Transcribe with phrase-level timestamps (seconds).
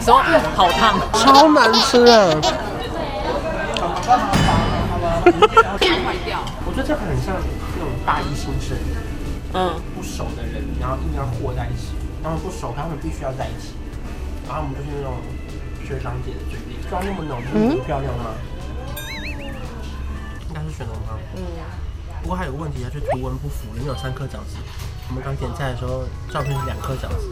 [0.00, 2.40] 想说好烫，超难吃啊！
[6.04, 6.40] 坏掉。
[6.66, 7.36] 我觉得这很像
[7.76, 8.76] 那种大一新生，
[9.52, 11.92] 嗯，不熟的人，然后硬要和在一起，
[12.22, 13.74] 他们不熟，他们必须要在一起，
[14.48, 15.14] 然后我们就是那种
[15.86, 18.34] 学长姐的嘴脸，妆那么浓，嗯，漂亮吗？
[20.48, 21.18] 应该是选浓汤。
[21.36, 21.44] 嗯。
[22.22, 24.56] 不过还有个问题，就是图文不符，里面有三颗饺子。
[25.08, 27.30] 我们刚点菜的时候，照片是两颗饺子。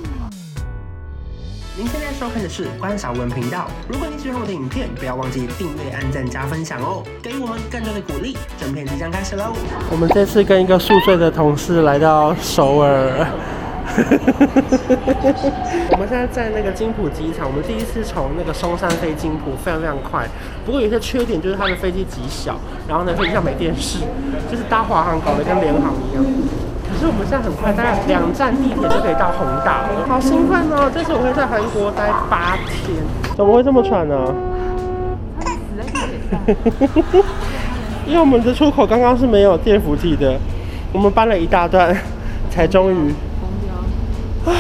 [1.78, 3.68] 您现在收看的是关韶文频道。
[3.88, 8.36] 如果你喜欢我的影片，不要忘记订阅、按赞、加分享哦，给予我们更多的鼓励。
[8.58, 9.52] 整片即将开始喽！
[9.88, 13.24] 我们这次跟一个宿醉的同事来到首尔。
[15.92, 20.26] 我们现在在那个金浦机场，我们第一次从那个松山飞金浦，非常非常快。
[20.66, 22.58] 不过有些缺点就是它的飞机极小，
[22.88, 24.00] 然后呢飞机上没电视，
[24.50, 26.24] 就是搭华航搞得跟联航一样。
[26.98, 30.90] 可是我们现在很快，大概两站地铁就可以到宏大了，好兴奋哦！
[30.92, 32.96] 这次我会在韩国待八天，
[33.36, 34.34] 怎么会这么喘呢？
[38.04, 40.36] 因为我们的出口刚刚是没有电扶梯的，
[40.92, 41.96] 我们搬了一大段，
[42.50, 43.14] 才终于。
[44.44, 44.50] 啊！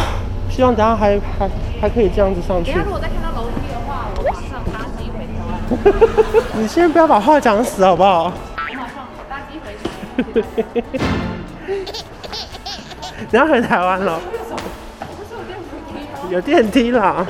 [0.48, 2.70] 希望等下还还还可以这样子上去。
[2.70, 5.58] 等下如果再看到楼梯的话，我马上搭机回台湾。
[6.62, 8.26] 你先不要把话讲死好不好？
[8.26, 8.30] 我
[8.76, 11.98] 马上搭机回台湾。
[13.30, 14.20] 你要回台湾了？
[16.30, 17.26] 有电梯啦，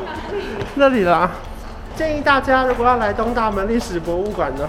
[0.75, 1.31] 那里啦。
[1.95, 4.69] 建议大家如果要来东大门历史博物馆的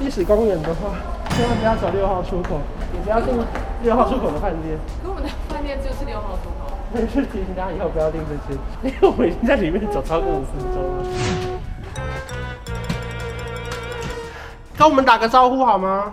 [0.00, 0.94] 历史公园的话，
[1.30, 2.60] 千万不要走六号出口，
[2.94, 3.34] 也不要进
[3.82, 4.76] 六号出口的饭店。
[5.02, 6.72] 可我们的饭店就是六号出口。
[6.92, 11.04] 没事，提醒大家以后不要订这些，因为我已经在里面走超过五分钟了。
[14.76, 16.12] 跟我们打个招呼好吗？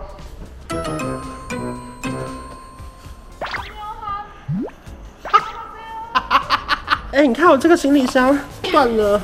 [7.16, 8.38] 哎、欸，你看我这个行李箱
[8.70, 9.18] 断了，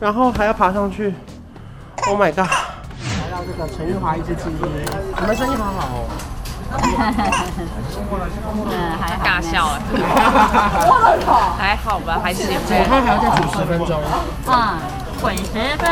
[0.00, 1.14] 然后还要爬上去。
[2.08, 2.38] Oh my god！
[2.40, 4.84] 来到这个陈玉华遗迹纪念，
[5.20, 6.10] 你们生意好好哦。
[8.66, 9.80] 嗯，还尬笑 哎。
[11.56, 12.48] 还好吧，还行。
[12.50, 14.02] 我看还要再煮十分钟。
[14.48, 14.52] 嗯，
[15.22, 15.88] 滚十分，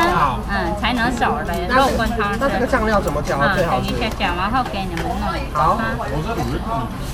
[0.51, 2.35] 嗯，才能熟的肉滚汤。
[2.41, 3.87] 那这个酱料怎么调最好吃？
[3.87, 5.15] 等一下讲完后给你们弄。
[5.55, 5.79] 好。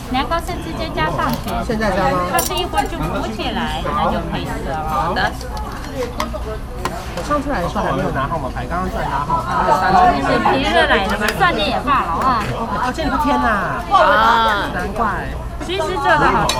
[0.09, 2.21] 年糕是直接加上去，现在加吗？
[2.33, 4.89] 它是一会儿就浮起来，那就可以吃了。
[4.89, 5.31] 好的。
[7.19, 10.15] 我上次来的时候还没有拿号码牌，刚刚出来拿号码牌。
[10.17, 11.27] 你是平日来的吗？
[11.37, 12.41] 算你也罢了啊！
[12.87, 13.83] 哦，这个天哪！
[13.93, 15.29] 啊，难怪。
[15.67, 16.55] 其实这个好吃，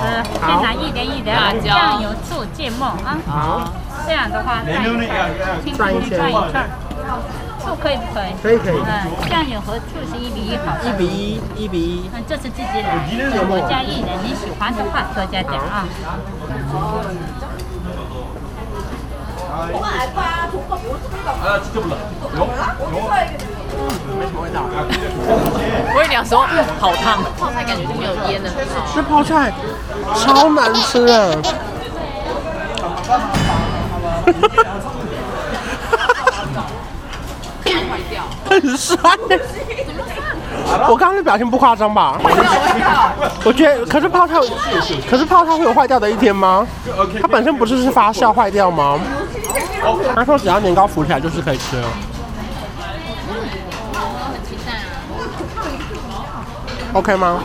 [0.45, 3.17] 先拿一点一点酱油醋芥末啊。
[3.25, 3.71] 好。
[4.07, 4.71] 这样的话，再
[5.75, 6.63] 转一圈，转一圈。
[7.59, 8.31] 醋可以不可以？
[8.41, 8.79] 可以可以。
[8.79, 10.77] 嗯，酱油和醋是一比一好。
[10.81, 12.09] 一比一，一比一。
[12.15, 13.05] 嗯，这是自己来，
[13.49, 15.83] 我加一点，你喜欢的话多加点啊。
[19.69, 21.29] 我们来发图个不知道。
[21.43, 21.99] 啊，这不冷。
[22.37, 22.47] 有有。
[24.17, 24.63] 没什么味道。
[24.63, 26.47] 我跟你讲说，
[26.79, 28.49] 好烫，泡菜感觉就没有腌的。
[28.95, 29.51] 这泡菜
[30.15, 31.05] 超难吃
[33.09, 33.27] 啊！
[37.89, 38.23] 坏掉。
[38.49, 39.39] 很酸的。
[40.89, 42.19] 我刚刚的表情不夸张吧？
[43.43, 44.35] 我觉得，可是泡菜，
[45.09, 46.67] 可是泡菜会有坏掉的一天吗？
[47.21, 48.99] 它本身不是是发酵坏掉吗？
[50.15, 51.87] 他说只要年糕浮起来就是可以吃了。
[56.93, 57.39] OK 吗？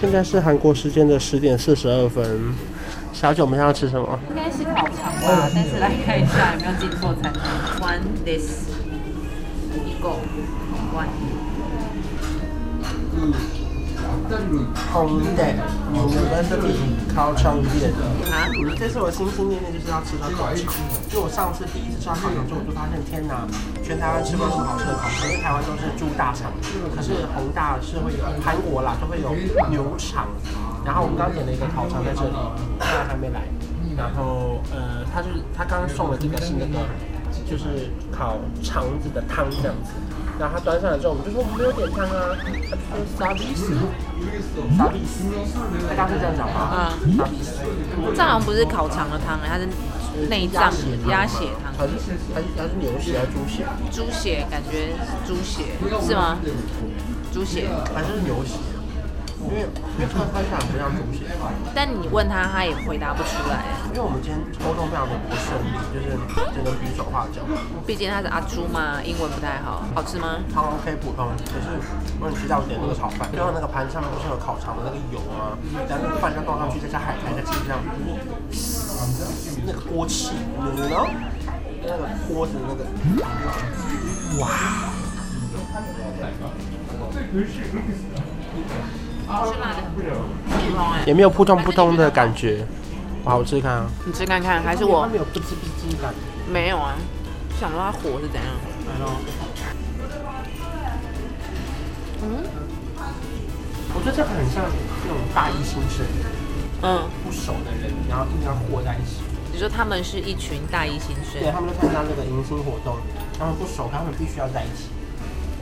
[0.00, 2.54] 现在是韩国时间的十点四十二分。
[3.12, 4.16] 小九，我们现在要吃什么？
[4.30, 7.42] 应该是烤肠吧，但是来看一下有没有进错餐厅。
[7.80, 8.68] One this，
[9.84, 10.08] 一个
[10.94, 11.47] ，one。
[14.92, 15.42] 红的，
[15.92, 16.16] 我们
[16.48, 17.92] 这里烤肠店
[18.32, 18.48] 啊，
[18.78, 20.72] 这次我心心念念就是要吃到烤肠，
[21.10, 23.46] 因为我上次第一次吃到烤肠之后，我就发现天哪，
[23.82, 26.52] 全台湾吃不到这么好吃的烤肠，因为台湾都是猪大肠，
[26.94, 29.34] 可是宏大是会有韩国啦，都会有
[29.70, 30.28] 牛肠。
[30.84, 32.36] 然后我们刚点了一个烤肠在这里，
[32.80, 33.42] 现在还没来。
[33.96, 36.86] 然后呃，他就是他刚刚送的这个是那个，
[37.44, 39.92] 就是烤肠子的汤这样子。
[40.38, 42.36] 然后他端上来之后，我们就说我们没有点汤啊，
[42.88, 43.74] 他就说沙比斯，
[44.76, 45.28] 沙比斯，
[45.88, 46.60] 他刚是这样讲吗？
[46.60, 47.58] 啊，沙比斯，
[48.14, 49.66] 这好像不是烤肠的汤，它是
[50.28, 50.72] 内脏
[51.08, 51.90] 鸭血汤，它是
[52.32, 53.66] 它是它是牛血还是猪血？
[53.90, 54.94] 猪血感觉
[55.26, 55.74] 猪血
[56.06, 56.38] 是吗？
[57.32, 58.54] 猪血还是牛血？
[59.46, 59.62] 因为
[59.96, 61.24] 因为它它像不像猪血，
[61.74, 63.62] 但你问他，他也回答不出来。
[63.88, 66.18] 因为我们今天沟通非常的不顺利，就是
[66.52, 67.40] 只能比手画脚。
[67.86, 69.84] 毕竟他是阿朱嘛，英文不太好。
[69.94, 70.42] 好吃吗？
[70.52, 71.78] 汤 OK 普通，可是
[72.18, 75.56] 如果你吃到我点那个炒饭，最后那个盘上面不是有烤肠的那个油吗？
[75.88, 77.78] 然后那个饭就倒上去，再加海苔，再加这样，
[79.64, 80.32] 那个锅气，
[80.74, 80.98] 你呢？
[81.80, 82.84] 那个锅子那个，
[84.42, 84.50] 哇！
[91.06, 92.64] 也没有扑通扑通的感觉，
[93.24, 93.34] 哇！
[93.34, 95.02] 我好吃看啊，你吃看看，还是我？
[95.02, 96.94] 它没有不叽不叽感觉，没有啊，
[97.60, 98.44] 想说它火是怎样？
[98.88, 99.12] 来喽。
[102.20, 102.42] 嗯，
[103.94, 104.64] 我觉得这个很像
[105.04, 106.04] 那种大一新生，
[106.82, 109.22] 嗯，不熟的人，然后硬要和在一起。
[109.52, 111.40] 你说他们是一群大一新生？
[111.40, 112.96] 对，他们就参加那个迎新活动，
[113.38, 114.90] 他们不熟，他们必须要在一起，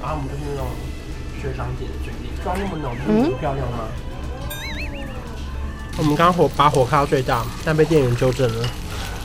[0.01, 0.67] 然后我们就是那种
[1.41, 2.13] 学长姐的嘴
[2.47, 2.97] 脸，装那么浓，
[3.31, 3.79] 不漂亮吗？
[5.99, 8.69] 我们刚刚火把火开到最大，但被店员纠正了，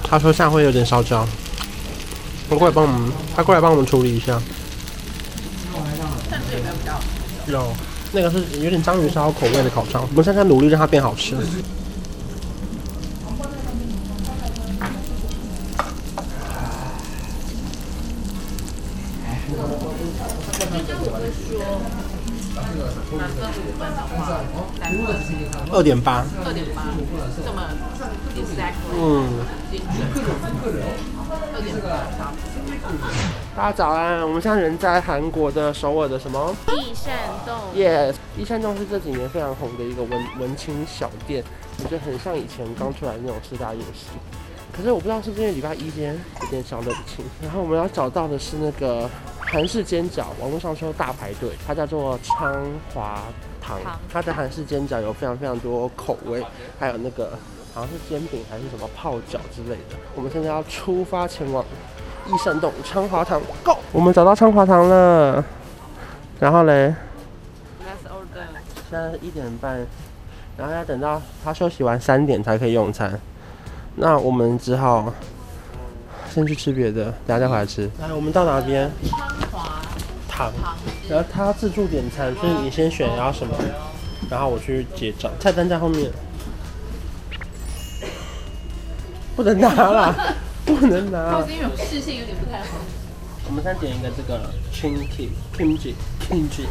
[0.04, 1.28] 他说下会有点烧焦，
[2.50, 4.42] 他过来帮我们，他过来帮我们处理一下。
[7.48, 7.74] 有，
[8.14, 11.36] 那个是有点章鱼烧口味的烤肠，我们现在努力让它变好吃。
[25.72, 26.84] 二点八，二点八，
[27.44, 27.62] 这么
[28.36, 29.00] exactly，嗯，
[31.54, 31.88] 二点八。
[33.56, 36.56] 大家早安，我们现在人在韩国的首尔的什么？
[36.68, 37.14] 益善
[37.46, 37.56] 洞。
[37.76, 41.44] Yes，益善洞是这几年非常红的一个文文青小店，
[41.80, 44.08] 我觉得很像以前刚出来的那种四大夜市。
[44.76, 47.26] 可是我不知道是不是因为礼拜一天有点小冷清。
[47.42, 49.10] 然后我们要找到的是那个
[49.52, 52.56] 韩式煎饺，网络上说大排队，它叫做昌
[52.94, 53.22] 华
[53.60, 53.78] 堂。
[54.10, 56.42] 它的韩式煎饺有非常非常多口味，
[56.80, 57.38] 还有那个
[57.74, 59.98] 好像是煎饼还是什么泡饺之类的。
[60.16, 61.66] 我们现在要出发前往
[62.28, 63.76] 益善洞昌华堂，Go！
[63.92, 65.44] 我们找到昌华堂了。
[66.40, 66.96] 然后嘞，
[68.90, 69.86] 现在一点半，
[70.58, 73.20] 然后要等到他休息完三点才可以用餐。
[73.98, 75.14] 那我们只好
[76.34, 77.90] 先去吃别的，等下再回来吃。
[78.00, 78.90] 来，我们到哪边？
[79.10, 79.82] 汤华
[80.28, 80.52] 堂。
[81.10, 83.54] 然后他自助点餐，所以你先选要什么，
[84.30, 85.30] 然后我去结账。
[85.40, 86.10] 菜单在后面，
[89.36, 90.16] 不能拿啦，
[90.66, 91.46] 不能拿。
[91.46, 92.78] 是因为我视线有点不太好。
[93.48, 95.94] 我们先点一个这个 kimchi kimchi
[96.30, 96.66] kimchi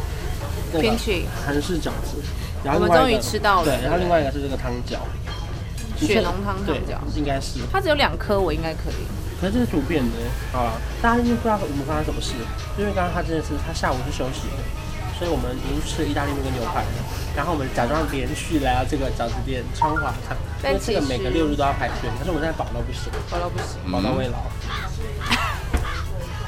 [0.73, 2.17] kimchi 韩式饺子。
[2.63, 3.65] 然后我们终于吃到了。
[3.65, 4.97] 对，然后另外一个是这个汤饺。
[5.97, 9.05] 雪浓汤汤饺应该是，它只有两颗，我应该可以。
[9.41, 10.17] 可是这是主变的，
[10.53, 12.35] 好了，大家已经不知道我们发生什么事，
[12.77, 14.61] 因为刚刚他真的是他下午是休息的，
[15.17, 16.93] 所以我们已经吃了意大利面跟牛排了，
[17.35, 24.37] 然后我们假装连续来到这个饺子店昌华堂，因为这个每个六日都要排队，可是我们现在饱到不行，饱到不行，饱到胃老。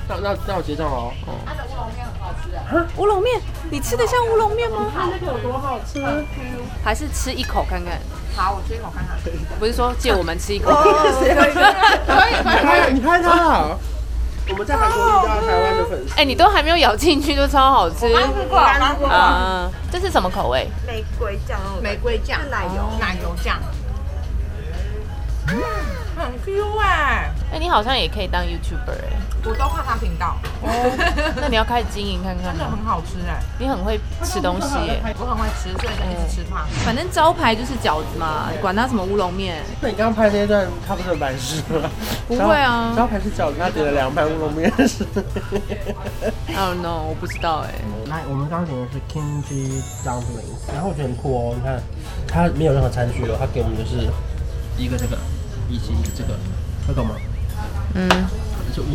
[0.06, 1.10] 那那那我结账了哦。
[1.48, 2.62] 它的乌龙面很好吃啊。
[2.98, 3.42] 乌龙面？
[3.74, 4.86] 你吃得像乌龙面吗？
[4.96, 6.00] 看那个有多好吃，
[6.84, 8.00] 还是吃一口看看。
[8.36, 9.18] 好，我吃一口看看。
[9.60, 10.70] 不是说借我们吃一口？
[10.84, 13.80] 可以可以，你拍他了。
[14.50, 16.14] 我们在韩国遇到台湾的粉丝。
[16.16, 18.08] 哎，你都还没有咬进去就超好吃。
[18.14, 19.08] 刚吃过，刚吃过。
[19.08, 20.70] 啊，这是什么口味？
[20.86, 23.58] 玫瑰酱，玫瑰酱，奶油，奶油酱。
[27.54, 27.58] 很 Q 哎。
[27.58, 29.18] 哎，你好像也可以当 YouTuber 哎。
[29.46, 30.38] 我都看他频道。
[30.62, 30.70] 哦
[31.36, 32.46] 那你要开始经营看看。
[32.46, 33.40] 真的很好吃哎。
[33.60, 35.14] 你很会吃东西哎。
[35.20, 36.66] 我很会吃，所以就一直吃它。
[36.86, 39.62] 反正招牌就是饺子嘛，管它什么乌龙面。
[39.82, 41.90] 那你刚刚拍那一段，他不是很白痴吗？
[42.28, 42.94] 不会啊。
[42.96, 45.06] 招牌是饺子，他点了两盘乌龙面是。
[46.48, 47.74] I don't know，我不知道哎。
[48.08, 51.82] 来，我们刚刚点的是 kimchi dumplings，然后我觉得很酷哦，你看，
[52.28, 54.08] 它没有任何餐具哦，它给我们就是
[54.78, 55.18] 一个这个，
[55.70, 56.34] 以及一个这个，
[56.88, 57.16] 会懂吗？
[57.96, 58.10] 嗯。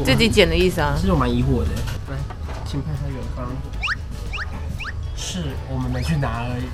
[0.04, 1.70] 自己剪的意思啊，其实我蛮疑惑的。
[2.10, 2.16] 来，
[2.66, 3.46] 请拍下远方，
[5.14, 6.64] 是我们没去拿而已。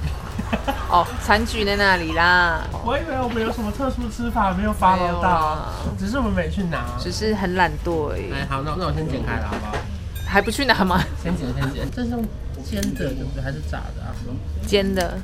[0.89, 2.63] 哦，残局在那里啦。
[2.83, 8.33] 我以为我们有什么特殊吃法没有 follow 到，只是我们没去拿，只是很懒惰而已。
[8.33, 9.75] 哎，好，那那我先剪开了，好不好？
[10.27, 11.05] 还不去拿吗？
[11.23, 11.91] 先剪，先剪。
[11.91, 12.25] 这是用
[12.65, 13.43] 煎的，对不对？
[13.43, 14.15] 还是炸的啊？
[14.67, 15.19] 煎的，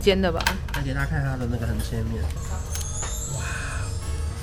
[0.00, 0.40] 煎的吧。
[0.74, 2.24] 来给大家看它的那个很切面。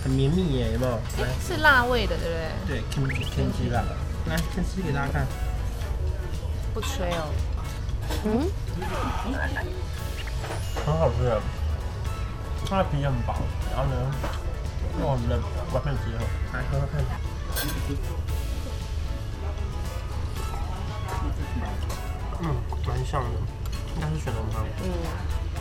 [0.08, 0.92] 很绵密耶，有没有？
[1.20, 2.34] 来，是辣味的，对不
[2.66, 2.80] 对？
[2.80, 3.84] 对，kimchi kimchi 辣。
[4.28, 5.28] 来，先吃给大家看。
[6.74, 7.28] 不吹哦。
[8.24, 8.48] 嗯。
[10.86, 11.30] 很好吃，
[12.70, 13.36] 它的皮很薄，
[13.76, 13.96] 然后呢，
[15.02, 15.42] 又很嫩，
[15.74, 16.24] 完全适合。
[16.54, 17.04] 来喝喝看。
[22.40, 22.56] 嗯，
[22.88, 23.30] 蛮像的。
[23.96, 24.64] 应该是雪浓汤。
[24.86, 24.86] 嗯。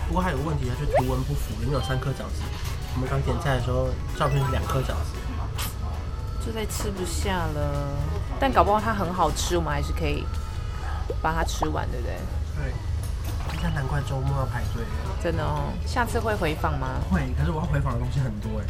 [0.07, 2.43] 不过还有个问题，就是图文不符，里面有三颗饺子。
[2.97, 5.13] 我们刚点菜的时候，照片是两颗饺子。
[6.41, 7.93] 就在吃不下了，
[8.41, 10.25] 但搞不好它很好吃，我们还是可以
[11.21, 12.17] 把它吃完，对不对？
[12.57, 12.73] 对。
[13.63, 14.83] 那难怪周末要排队。
[15.23, 15.73] 真的哦。
[15.87, 16.89] 下次会回访吗？
[17.11, 18.65] 会，可是我要回访的东西很多哎。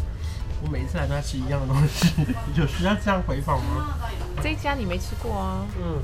[0.60, 2.10] 我每一次来都要吃一样的东西，
[2.56, 3.94] 有需要这样回访吗？
[4.42, 5.62] 这一家你没吃过啊？
[5.78, 6.02] 嗯。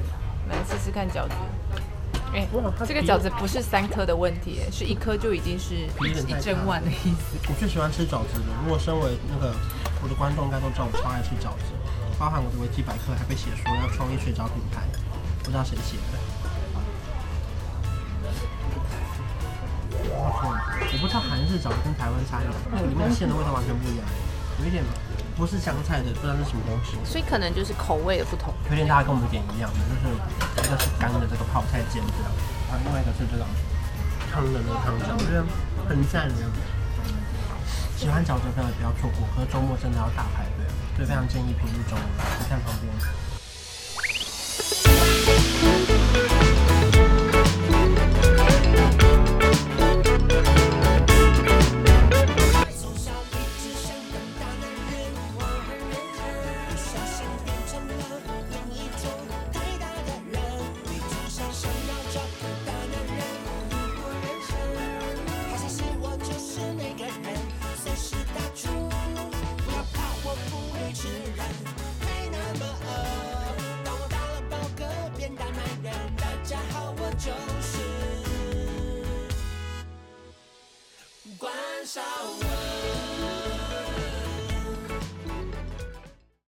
[0.48, 1.34] 来试试看饺子。
[2.32, 2.48] 哎、欸，
[2.86, 7.36] 这个饺子不是三颗的问题，是一颗就已经是一整碗的意思。
[7.46, 8.48] 我最喜欢吃饺子的。
[8.64, 9.54] 如果身为那个
[10.02, 11.76] 我的观众，应该都知道我超爱吃饺子，
[12.18, 14.80] 包含我的维基百科还被写说要创立水饺品牌，
[15.44, 16.16] 不知道谁写的。
[20.00, 24.08] 我不知道韩式饺子跟台湾差异，那个里面馅的味道完全不一样，
[24.60, 24.82] 有一点。
[25.36, 28.52] 不是香菜的，不知道是什么东西，所以可能就是口味的不同。
[28.68, 32.30] 推荐大家跟我们点一样的，就是一个是干的这个泡菜煎这样，
[32.68, 33.46] 然后另外一个是这种
[34.30, 35.44] 汤的那个汤饺，我觉得
[35.88, 36.34] 很赞的。
[37.96, 42.02] 喜欢饺子的朋友不要错过，可是周末真的要大排队，所以非常建议平日中午。
[42.40, 43.21] 你看旁边。